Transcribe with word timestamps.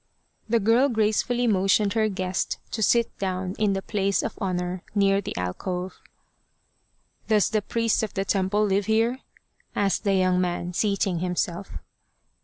The 0.49 0.59
girl 0.59 0.89
gracefully 0.89 1.45
motioned 1.45 1.93
her 1.93 2.09
guest 2.09 2.57
to 2.71 2.81
sit 2.81 3.15
down 3.19 3.53
in 3.59 3.73
the 3.73 3.83
place 3.83 4.23
of 4.23 4.35
honour 4.39 4.81
near 4.95 5.21
the 5.21 5.37
alcove" 5.37 5.99
Does 7.27 7.51
the 7.51 7.61
priest 7.61 8.01
of 8.01 8.15
the 8.15 8.25
temple 8.25 8.65
live 8.65 8.87
here?" 8.87 9.19
asked 9.75 10.03
the 10.03 10.15
young 10.15 10.41
man, 10.41 10.73
seating 10.73 11.19
himself. 11.19 11.73